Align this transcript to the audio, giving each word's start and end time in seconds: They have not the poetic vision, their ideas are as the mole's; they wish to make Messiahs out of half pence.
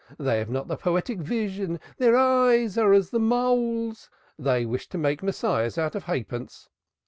They 0.17 0.39
have 0.39 0.49
not 0.49 0.67
the 0.67 0.77
poetic 0.77 1.19
vision, 1.19 1.79
their 1.99 2.17
ideas 2.17 2.75
are 2.75 2.91
as 2.91 3.11
the 3.11 3.19
mole's; 3.19 4.09
they 4.39 4.65
wish 4.65 4.89
to 4.89 4.97
make 4.97 5.21
Messiahs 5.21 5.77
out 5.77 5.93
of 5.93 6.05
half 6.05 6.27
pence. 6.27 6.69